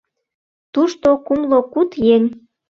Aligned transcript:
Тушто 0.73 1.09
кумло 1.25 1.59
куд 1.71 1.89
еҥ. 2.15 2.23